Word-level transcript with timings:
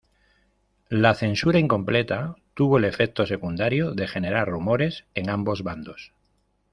La 0.89 1.13
censura 1.13 1.59
incompleta 1.59 2.35
tuvo 2.55 2.79
el 2.79 2.85
efecto 2.85 3.27
secundario 3.27 3.91
de 3.93 4.07
generar 4.07 4.47
rumores 4.47 5.05
en 5.13 5.29
ambos 5.29 5.61
bandos. 5.61 6.11